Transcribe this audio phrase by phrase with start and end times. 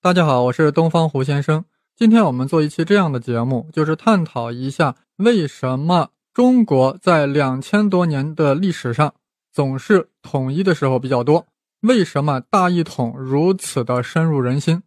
[0.00, 1.64] 大家好，我是东方胡先生。
[1.96, 9.12] 今天我们做一期这样的节目，就是探讨一下为什么中国在两千多年的历史上
[9.52, 11.44] 总是统一的时候比较多，
[11.80, 14.80] 为什么大一统如此的深入人心？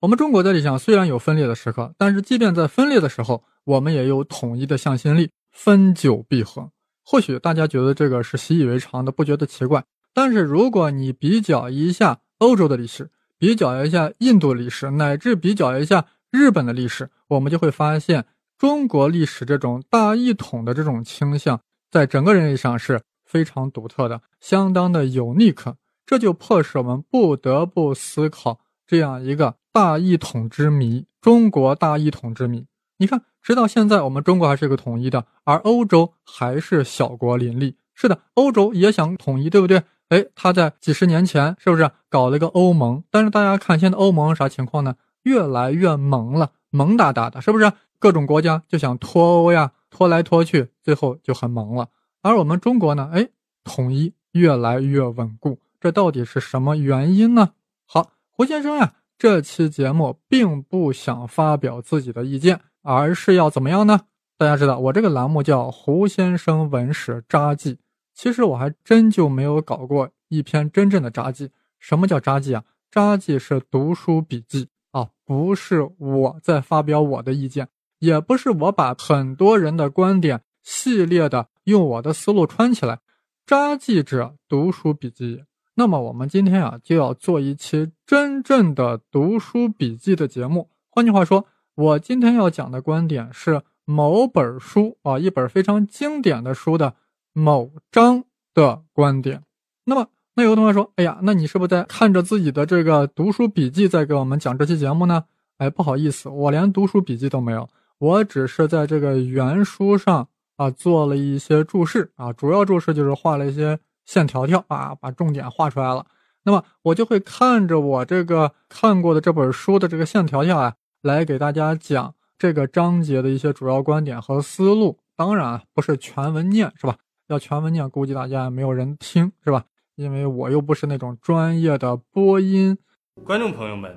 [0.00, 5.30] 我们中国在历史上虽然有分裂的时刻，但是即便在分裂的时候，我们也有统一的向心力。
[5.50, 6.70] 分久必合，
[7.02, 9.82] 或许大家觉得这个是习以为常的，不觉得奇怪。
[10.12, 18.26] 但是如果你比较一下欧洲的历史，比较一下印度历史，乃至比较一下日本的历史，我们就会发现，
[18.58, 25.74] 中国历史这种大一统的这种倾向，在整个人类上是非常独特的，相当的 unique。
[26.04, 32.66] 这就迫使我们不得不思考这样一个大一统之谜——中国大一统之谜。
[32.96, 37.76] 你看，直到现在，我们中国还是一个统一的，而欧洲还是小国林立。
[37.94, 39.82] 是的，欧洲也想统一，对不对？
[40.08, 43.02] 哎，他在几十年前是不是搞了一个欧盟？
[43.10, 44.96] 但是大家看现在欧盟啥情况呢？
[45.22, 47.70] 越来越萌了，萌哒哒的，是不是？
[47.98, 51.88] 各种国家就想脱欧呀，拖来拖去，最后就很萌了。
[52.22, 53.10] 而我们中国呢？
[53.12, 53.28] 哎，
[53.64, 57.50] 统一越来越稳固，这到底是什么原因呢？
[57.84, 62.60] 好，胡先生呀，这期节目并不想发表自己的意见。
[62.82, 64.00] 而是要怎么样呢？
[64.38, 67.76] 大家知道，我这个栏目叫胡先生文史札记。
[68.18, 71.52] 其实我还真就没有搞过一篇真正的札记。
[71.78, 72.64] 什么叫札记啊？
[72.90, 77.68] 札记是读书笔记啊，不是我在发表我的意见，
[78.00, 82.98] 也不是我把很多人的观点系列的用我的思路串起来。
[83.46, 85.44] 札记者读书笔记。
[85.76, 90.68] 那么我们今天啊，就要做一期真正的读书笔记的节目。
[90.90, 91.46] 换句话说。
[91.78, 96.96] 我今天要讲的观点是某本书啊，一本非常经典的书的
[97.32, 98.24] 某章
[98.54, 99.42] 的观点。
[99.84, 105.24] 那么，那有个同学说：“哎呀，那你是不是在看着自己的这个读书笔记在给我们讲这期节目呢？”
[105.58, 107.68] 哎，不好意思，我连读书笔记都没有，
[107.98, 116.06] 我只是在这个原书上啊做了一些注释啊，主要注释就是画了一些线条条啊，把重点画出来了。
[116.44, 120.74] 那么我就会看着我这个看过的这本书的这个线条条啊。
[121.00, 126.96] 来给大家讲这个章节的一些主要观点和思路，当然不是全文念，是吧？
[127.28, 129.62] 要全文念，估计大家没有人听，是吧？
[129.96, 132.78] 因为我又不是那种专业的播音。
[133.22, 133.94] 观众朋友们，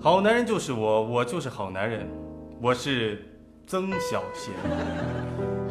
[0.00, 2.08] 好男人就是我，我就是好男人，
[2.60, 3.24] 我是
[3.64, 4.52] 曾小贤，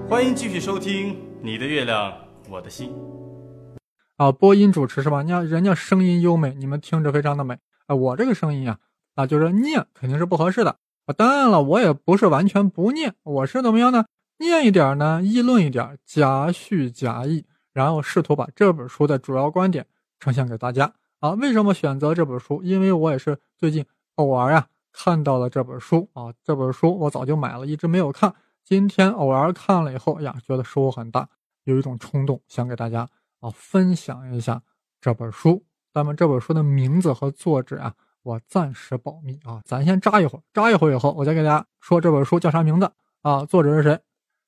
[0.08, 2.14] 欢迎继续收听《你的月亮
[2.50, 2.90] 我的心》。
[4.16, 5.24] 啊，播音主持是吧？
[5.24, 7.58] 你看人家声音优美，你们听着非常的美。
[7.88, 8.80] 啊，我这个声音啊。
[9.16, 11.14] 啊，就是念肯定是不合适的啊。
[11.18, 14.06] 当然了，我也不是完全不念，我是怎么样呢？
[14.38, 19.86] 念一点呢，议论一点，夹叙夹议，然后试图把这本书的主要观点
[20.20, 21.32] 呈现给大家啊。
[21.32, 22.62] 为什么选择这本书？
[22.64, 23.86] 因为我也是最近
[24.16, 26.34] 偶尔呀看到了这本书啊。
[26.44, 28.34] 这本书我早就买了，一直没有看。
[28.64, 31.28] 今天偶尔看了以后呀，觉得收获很大，
[31.64, 33.08] 有一种冲动想给大家
[33.40, 34.62] 啊分享一下
[35.00, 35.64] 这本书。
[35.94, 37.94] 那么这本书的名字和作者啊。
[38.24, 42.92] 我暂时保密啊，咱先扎一会儿，扎一会儿以后，我再给大家说这本书叫啥名字
[43.22, 44.00] 啊，作者是谁？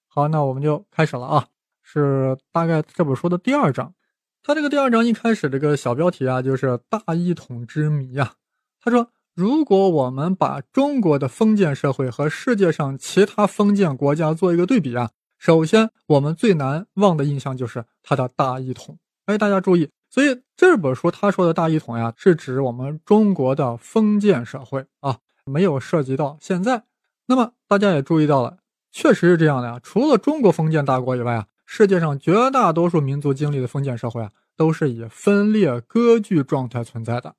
[0.08, 1.48] 好，那我们就开始了啊，
[1.84, 3.94] 是大概这本书的第二章。
[4.42, 8.34] 他这个第二章一开始这个小标题啊，就是大一统之谜呀。
[8.80, 18.98] 他说，如果我们把中国的封建社会和世界上其他封建国家做一个对比啊，首先我们最难忘的印象就是它的大一统。
[19.26, 19.90] 哎，大家注意。
[20.10, 26.86] 所以这本书他说的大一统呀，是指我们中国的封建社会啊，没有涉及到现在。
[27.26, 28.60] 那么大家也注意到了，
[28.98, 29.80] 确实是这样的呀。
[29.84, 37.36] 除了中国封建大国以外啊，世界上绝大多数民族经历的封建社会啊，都是以分裂割据状态存在的。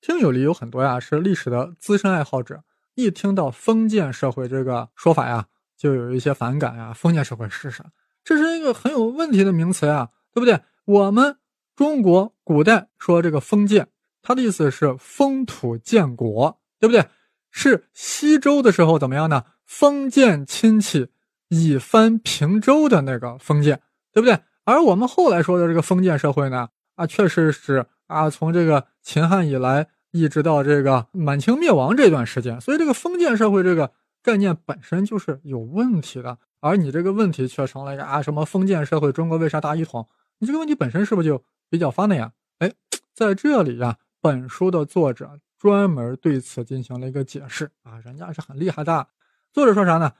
[0.00, 2.62] 听友里有很多呀是历史的资深爱好者，
[2.94, 5.46] 一听到封建社会这个说法呀，
[5.76, 6.92] 就有一些反感呀。
[6.92, 7.84] 封建社会是啥？
[8.22, 10.60] 这是一个很有问题的名词呀，对不对？
[10.84, 11.38] 我们。
[11.74, 13.88] 中国古代说这个封建，
[14.20, 17.06] 它的意思是封土建国，对不对？
[17.50, 19.42] 是西周的时候怎么样呢？
[19.70, 21.06] 封建亲戚
[21.48, 23.80] 以藩平周的那个封建，
[24.12, 24.36] 对不对？
[24.64, 33.92] 而我们后来说的这个封建社会呢，啊，确实是啊，从这个秦汉以来一直到这个满清灭亡这段时间，所以这个封建社会这个
[34.24, 36.36] 概念本身就是有问题的。
[36.58, 40.04] 而你这个问题却成了一个啊，什么封建社会，中国为啥大一统？
[40.40, 41.40] 你这个问题本身是不是就？
[41.70, 42.72] 比较发的呀，哎，
[43.14, 49.06] 在这里呀，本书的作者专门对此进行了一个解释啊，人家是很厉害的。
[49.52, 50.12] 作者说啥呢？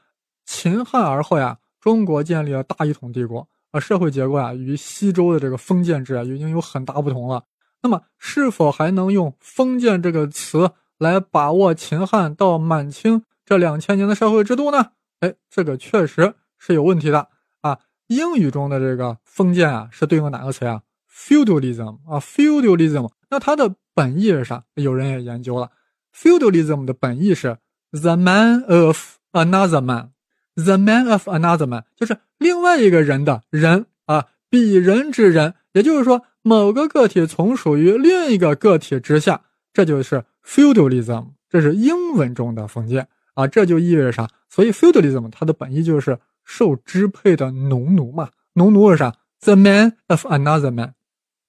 [0.44, 7.44] 秦汉而后呀，中国建立了大一统帝国，啊，社会结构啊，与西周的这个封建制啊，已经有很大不同了。
[7.82, 14.92] 那么，是否还能用封建这个词来把握秦汉到满清这两千年的社会制度呢？
[15.20, 17.28] 哎，这个确实是有问题的
[17.60, 17.78] 啊。
[18.08, 23.08] 英语中的这个封建啊，是对应哪个词啊？feudalism 啊，feudalism。
[23.28, 24.64] 那它的本意是啥？
[24.74, 25.70] 有人也研究了
[26.12, 27.56] ，feudalism 的本意是
[27.92, 35.54] the man of another man，the man of another man，就是另外一个人的人啊，比人之人。
[35.72, 39.40] 也就是说，某个个体从属于另一个个体之下，
[39.72, 43.46] 这就是 feudalism，这是英文中的封建啊。
[43.46, 44.28] 这就意味着啥？
[44.48, 48.30] 所以 feudalism 它的本意就是受支配的农奴嘛。
[48.54, 50.94] 农奴是啥？the man of another man。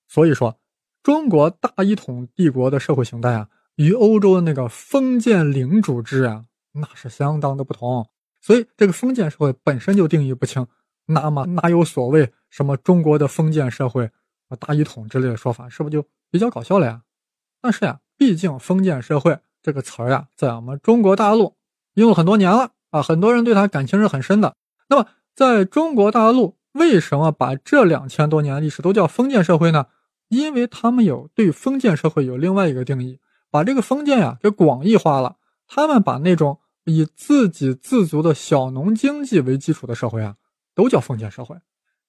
[0.08, 0.60] 所以说，
[1.02, 3.48] 中国大一统帝国的社会形态啊，
[3.78, 8.08] 与欧洲的那个封建领主制啊，那是相当的不同。
[8.40, 10.66] 所以这个封建社会本身就定义不清。
[11.06, 14.10] 那么哪有所谓什么中国的封建社会
[14.48, 17.02] 啊大一统之类的说法，是不是就比较搞笑了呀？
[17.62, 21.56] 但是呀，毕竟封建社会这个词儿呀，在我们中国大陆
[21.96, 24.56] 用了很多年了啊，很多人对它感情是很深的。
[24.88, 29.88] 那么在中国大陆，为什么把这两千多年的历史都叫封建社会呢？
[30.30, 33.20] 因为他们有对封建社会有另外一个定义，
[33.50, 35.36] 把这个封建呀给广义化了。
[35.68, 40.38] 他们把那种以自给自足的小农经济为基础的社会啊。
[40.74, 41.58] 都叫封建社会，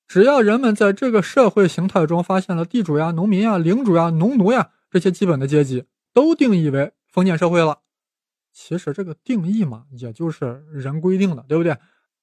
[0.06, 5.84] 只要人们在这个社会形态中发现了地主呀、农民呀、领主呀、农奴呀这些基本的阶级，
[6.14, 7.80] 都定义为封建社会了。
[8.52, 11.76] 其实这个定义嘛，也就是人规定的，对不对？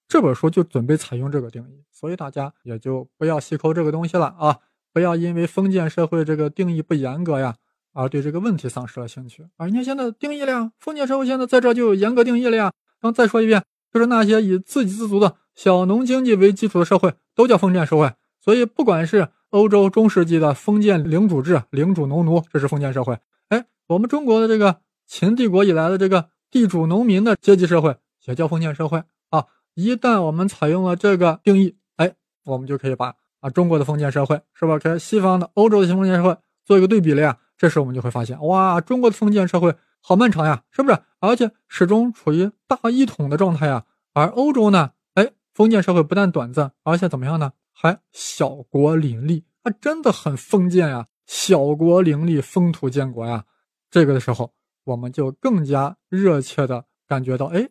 [0.07, 4.59] 这本书就准备采用这个定义，所以大家也就不要细抠这个东西了啊！
[4.93, 7.57] 不要因为封建社会这个定义不严格呀，
[7.93, 9.45] 而对这个问题丧失了兴趣。
[9.57, 12.71] 而你现在定义了呀，封建社会现在在这就有严格定义了呀。
[13.01, 13.63] 然后再说一遍，
[13.93, 15.35] 就是那些以自给自足的。
[15.55, 23.17] 小农经济为基础的社会都叫封建社会，所以不管是欧洲中世纪的封建领主制，领主农奴，这是封建社会。
[23.49, 27.93] 哎，我们中国的这个秦帝国以来的这个地主农民的阶级社会
[28.25, 29.45] 也叫封建社会啊。
[29.73, 32.15] 一旦我们采用了这个定义，哎，
[32.45, 37.37] 我们就可以把啊中国的封建社会是吧，跟西方的欧洲的封建社会做一个对比了呀。
[37.59, 40.97] 这时我们就会发现，哇，中国的封建社会好漫长呀，是不是？
[41.19, 44.91] 而且始终处于大一统的状态呀，而欧洲呢？
[45.15, 47.51] 哎封建社会不但短暂，而且怎么样呢？
[47.73, 51.07] 还小国林立，啊，真的很封建呀！
[51.25, 53.45] 小国林立，封土建国呀！
[53.91, 54.53] 这个的时候，
[54.85, 57.67] 我们就更加热切的感觉到，哎，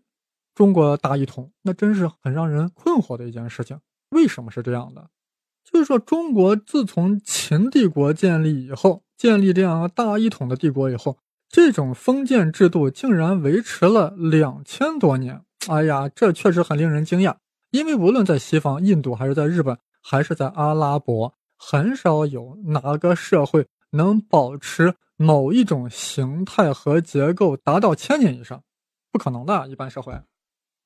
[0.55, 3.81] 中国大一统，那真是很让人困惑的一件事情。
[4.11, 5.09] 为什么是这样的？
[5.71, 11.19] 就是说，中国自从秦帝国建立以后，建立这样大一统的帝国以后，
[11.49, 15.43] 这种封建制度竟然维持了两千多年。
[15.69, 17.37] 哎呀，这确实很令人惊讶。
[17.71, 28.63] 因为无论在西方、印度，还是在日本，还是在阿拉伯，很少有哪个社会能保持某一种形态和结构达到千年以上，
[29.13, 29.69] 不可能的。
[29.69, 30.19] 一般社会。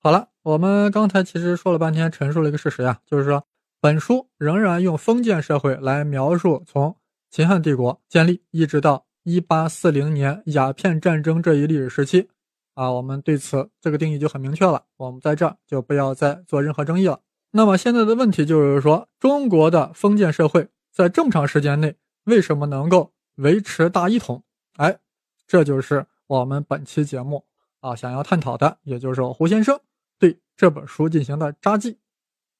[0.00, 3.44] 好了，我们刚才其实说了半天，陈述了一个事实呀，就是说，
[3.82, 6.96] 本书仍然用封建社会来描述从
[7.30, 12.28] 秦汉帝国建立一直到一八四零年鸦片战争这一历史时期。
[12.74, 17.18] 啊，我们对此这个定义就很明确了，我们在这儿就不要再做任何争议了。
[17.50, 21.96] 那么现在的问题就是说，中国的封建社会在这么长时间内
[22.26, 24.44] 为什么能够维持大一统？
[24.76, 24.96] 哎，
[25.44, 27.44] 这就是我们本期节目
[27.80, 29.80] 啊想要探讨的，也就是胡先生
[30.20, 31.98] 对这本书进行的札记。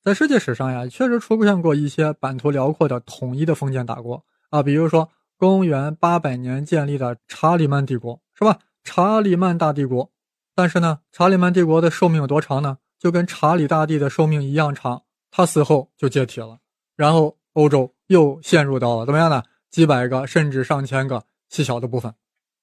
[0.05, 8.59] 在世界史上呀，确实出现过一些版图辽阔的统一的封建大国啊，比如说公元八百年建立的查理曼帝国，是吧？
[8.83, 10.11] 查理曼大帝国，
[10.57, 12.79] 但是呢，查理曼帝国的寿命有多长呢？
[12.99, 16.59] 就跟查理大帝的寿命一样长，他死后就解体了，
[16.97, 19.45] 然后欧洲又陷入到了怎么样呢？
[19.71, 22.13] 几百个甚至上千个细小的部分。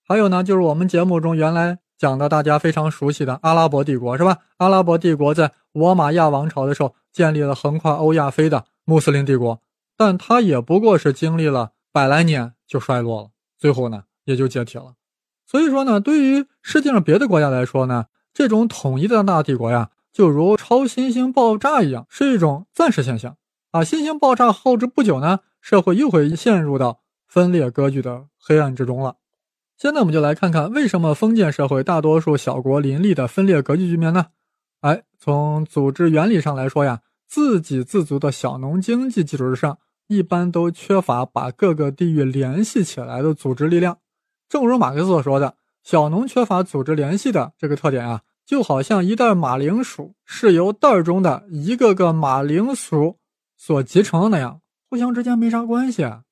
[0.06, 4.40] 还有呢，就是我们节目中原来讲的大家非常熟悉的阿拉伯帝国，是吧？
[4.58, 9.62] 阿拉伯帝国在罗马亚王朝的时候建立了横跨欧亚非的穆斯林帝国，
[9.98, 14.94] 但它也不过是经历了百来年就衰落了，最后呢也就解体了。
[15.46, 23.36] 所以说呢，对于世界上别的国家来说呢，这种统一的大帝国呀，就如超新星爆炸一样，是一种暂时现象
[23.72, 23.84] 啊。
[23.84, 29.18] 新星爆炸后之不久呢，社会又会陷入到分裂割据的黑暗之中了。
[29.76, 34.28] 现在我们就来看看，为什么封建社会大多数小国林立的分裂割据局面呢？
[34.80, 44.00] 哎，从组织原理上来说呀，自给自足的小农经济基础之上，一般都缺乏把各个地域联系起来的组织力量。
[44.50, 53.18] 正如马克思所说的，小农缺乏组织联系的这个特点啊，就好像一袋马铃薯是由袋中的一个个马铃薯
[53.56, 56.04] 所集成的那样，互相之间没啥关系。
[56.04, 56.24] 啊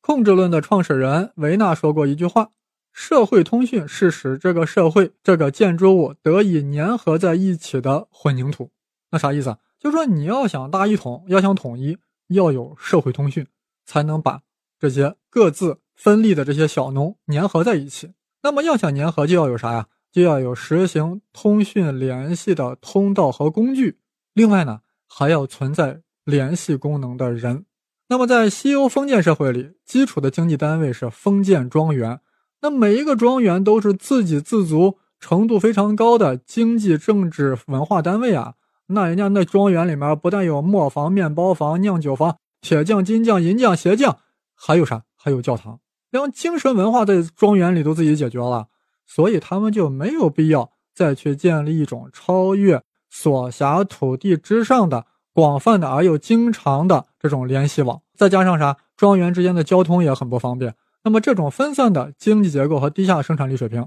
[0.00, 2.50] 控制论的创始人维纳说过一句话
[2.94, 8.70] ：“社会通讯是使这个社会、这个建筑物得以粘合在一起的混凝土。
[9.10, 9.58] 那啥意思啊？
[9.78, 13.46] 就说你要想大一统，要想统一，要有社会通讯，
[13.84, 14.40] 才能把
[14.78, 18.12] 这些各自分立的这些小农粘合在一起。
[18.42, 19.86] 那么要想粘合，就要有啥呀？
[20.12, 23.98] 就要有实行通讯联系的通道和工具。
[24.32, 27.66] 另外呢，还要存在联系功能的人。
[28.08, 32.20] 那么在西欧封建社会里，基础的经济单位是封建庄园。
[32.62, 38.54] 那每一个庄园都是自给自足程度非常高的经济、政治、文化单位啊。
[38.88, 44.18] 那人家那庄园里面不但有磨坊、面包房、酿酒房、铁匠、金匠、银匠、鞋匠，
[44.54, 45.02] 还有啥？
[45.16, 48.68] 还有教堂，连精神文化在庄园里都自己解决了。
[49.04, 58.02] 所以他们就没有必要再去建立一种超越所辖土地之上的广泛的而又经常的这种联系网。
[58.16, 58.76] 再加上啥？
[58.96, 60.74] 庄园之间的交通也很不方便。
[61.04, 63.86] 那么，这种分散的经济结构和低下生产力水平，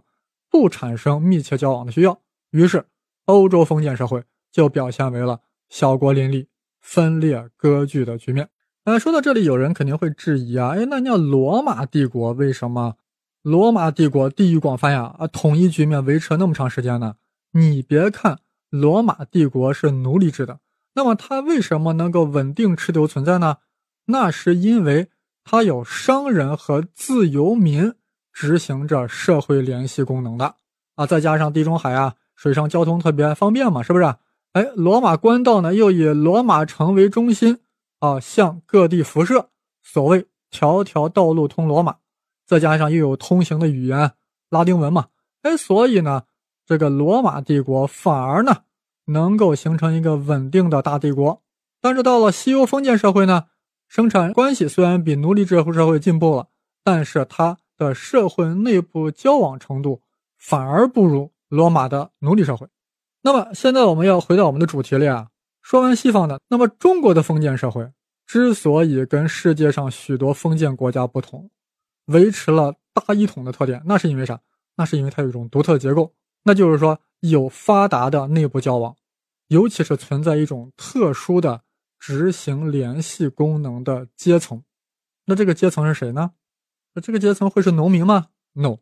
[0.49, 2.19] 不产生密切交往的需要，
[2.51, 2.85] 于是
[3.25, 6.47] 欧洲封建社会就表现为了小国林立、
[6.79, 8.49] 分裂割据的局面。
[8.85, 12.95] 呃，说到这里，有人肯定会质疑啊，哎，那叫罗马帝国为什么
[13.41, 15.15] 罗马帝国地域广泛呀？
[15.17, 17.15] 啊，统一局面维持了那么长时间呢？
[17.51, 18.39] 你别看
[18.69, 20.59] 罗马帝国是奴隶制的，
[20.95, 23.57] 那么它为什么能够稳定持久存在呢？
[24.05, 25.09] 那是因为。
[25.41, 27.95] 它有商人和自由民
[28.31, 30.53] 执行着社会联系功能的
[30.93, 34.05] 啊，再加上地中海啊，水上交通特别方便嘛，是不是？
[34.53, 37.59] 哎，罗马官道呢又以罗马城为中心
[37.99, 39.49] 啊，向各地辐射，
[39.81, 41.97] 所谓条条道路通罗马。
[42.45, 44.13] 再加上又有通行的语言
[44.49, 45.09] 拉丁文嘛，
[45.43, 46.23] 哎，所以呢，
[46.65, 48.63] 这个罗马帝国反而呢
[49.05, 51.43] 能够形成一个稳定的大帝国。
[51.79, 53.45] 但是到了西欧封建社会呢？
[53.87, 56.47] 生产关系虽然比奴隶制社会进步了，
[56.83, 60.03] 但是它的社会内部交往程度
[60.37, 62.67] 反而不如罗马的奴隶社会。
[63.21, 65.27] 那么现在我们要回到我们的主题里啊，
[65.61, 67.91] 说完西方的，那么中国的封建社会
[68.25, 71.49] 之所以跟世界上许多封建国家不同，
[72.05, 74.39] 维持了大一统的特点，那是因为啥？
[74.75, 78.95] 那是因为它有一种独特结构，那就是说有发达的内部交往，
[79.47, 81.61] 尤其是存在一种特殊的。
[82.01, 84.63] 执行联系功能的阶层，
[85.25, 86.31] 那这个阶层是谁呢？
[86.93, 88.77] 那这个阶层会是农民吗？No，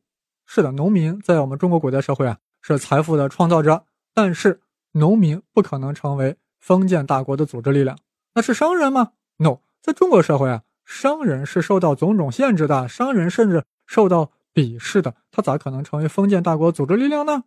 [0.46, 3.86] 是的，农民在我们中国古代社会啊是财富的创造者，
[4.17, 4.62] 但是
[4.93, 7.95] 农民不可能成为封建大国的组织力量。
[8.33, 17.43] 那是商人吗？No，在中国社会啊，商人是受到种种限制的，商人甚至受到鄙视的，他咋可能成为封建大国组织力量呢？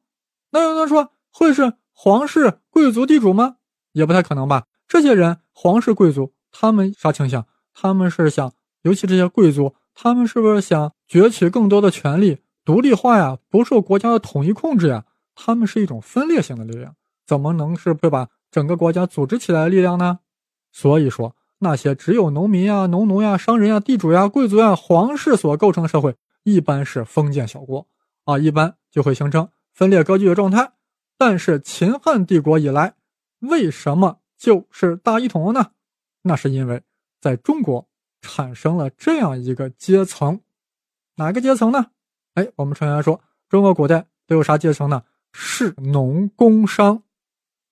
[0.52, 3.56] 那有人说会是皇室、贵族、地主吗？
[3.90, 4.66] 也不太可能吧。
[4.86, 7.48] 这些人，皇室贵族，他们啥倾向？
[7.74, 15.06] 他们是想，尤其这些贵族，他们是不是想攫取更多的权利，独立化呀，不受国家的统一控制呀？
[15.42, 16.94] 他们是一种分裂性的力量，
[17.26, 20.18] 怎么能是会把整个国家组织起来的力量呢？
[20.70, 27.86] 所以说，那些只有农民呀、农奴呀、商人呀、地主呀、贵族呀、皇室所构成的社会，一般是封建小国
[28.24, 30.72] 啊，一般就会形成分裂割据的状态。
[31.16, 32.94] 但是秦汉帝国以来，
[33.38, 34.18] 为什么？
[34.36, 35.72] 就是大一统呢，
[36.22, 36.82] 那是因为
[37.20, 37.86] 在中国
[38.20, 40.40] 产生了这样一个阶层，
[41.16, 41.86] 哪个阶层呢？
[42.34, 45.02] 哎，我们成员说，中国古代都有啥阶层呢？
[45.32, 47.02] 士、农、工、商，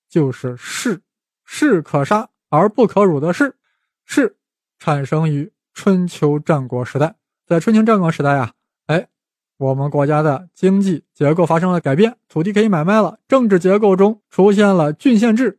[0.09, 1.01] 就是士，
[1.45, 3.57] 士可杀而不可辱的士，
[4.05, 4.37] 士
[4.79, 7.15] 产生于春秋战国时代，
[7.47, 8.53] 在春秋战国时代啊，
[8.87, 9.09] 哎，
[9.57, 15.59] 我们国家的经济结构发生了改变，土地可以买卖了，政治结构中出现了郡县制。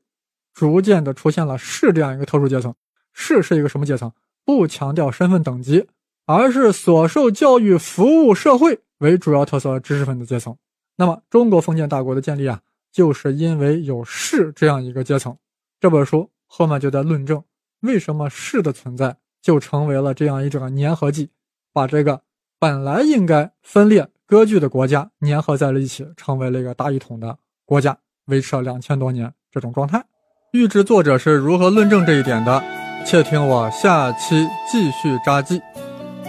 [0.51, 2.75] 逐渐的出现了士这样一个特殊阶层，
[3.13, 4.11] 士是一个什么阶层？
[4.43, 5.87] 不强调身份等级，
[6.25, 10.57] 而是所受教育、服务社会为主要特色的知识分子阶层。
[10.99, 12.59] 那么，中国封建大国的建立啊，
[12.91, 15.33] 就是因为有士这样一个阶层。
[15.79, 17.41] 这本书后面就在论证，
[17.79, 21.29] 为什么士的存在就成为了这样一种粘合剂，
[21.71, 22.19] 把这个
[22.59, 30.03] 本来应该分裂割据的国家粘合在了一起，成为了一个大一统的国家，维持了两千多年这种状态。
[30.51, 32.61] 预知作者是如何论证这一点的，
[33.05, 35.61] 且听我下期继续扎记。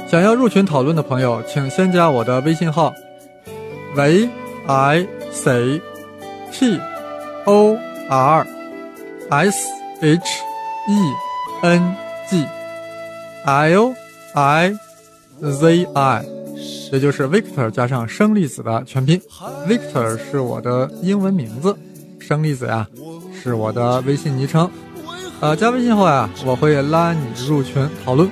[0.07, 2.95] 想要入群讨论的朋友，请先加我的微信号
[3.97, 4.29] 喂
[4.67, 5.81] i c
[6.53, 6.81] t
[7.45, 7.77] o
[8.09, 8.47] r
[9.31, 9.69] s
[10.01, 10.21] h e
[11.63, 11.97] n
[12.29, 12.47] g
[13.45, 13.95] l
[14.35, 14.73] i
[15.41, 16.25] z i，
[16.93, 19.21] 也就是 Victor 加上生粒子的全拼。
[19.67, 21.77] Victor 是我的英文名字，
[22.19, 22.87] 生粒子呀。
[23.43, 24.71] 是我的微信昵称，
[25.41, 28.31] 呃，加微信后呀，我会拉你入群讨论。